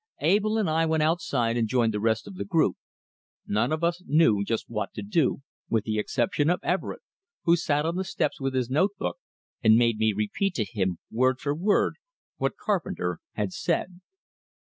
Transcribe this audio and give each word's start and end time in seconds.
Abell 0.21 0.57
and 0.57 0.67
I 0.67 0.87
went 0.87 1.03
outside 1.03 1.57
and 1.57 1.67
joined 1.67 1.93
the 1.93 1.99
rest 1.99 2.25
of 2.27 2.33
the 2.33 2.43
group. 2.43 2.75
None 3.45 3.71
of 3.71 3.83
us 3.83 4.01
knew 4.07 4.43
just 4.43 4.65
what 4.67 4.91
to 4.95 5.03
do 5.03 5.43
with 5.69 5.83
the 5.83 5.99
exception 5.99 6.49
of 6.49 6.59
Everett, 6.63 7.01
who 7.43 7.55
sat 7.55 7.85
on 7.85 7.97
the 7.97 8.03
steps 8.03 8.41
with 8.41 8.55
his 8.55 8.67
notebook, 8.67 9.17
and 9.63 9.77
made 9.77 9.99
me 9.99 10.11
repeat 10.11 10.55
to 10.55 10.65
him 10.65 10.97
word 11.11 11.39
for 11.39 11.53
word 11.53 11.97
what 12.37 12.57
Carpenter 12.57 13.19
had 13.33 13.53
said! 13.53 14.01